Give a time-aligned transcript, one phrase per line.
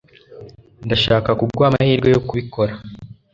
[0.85, 2.73] ndashaka kuguha amahirwe yo kubikora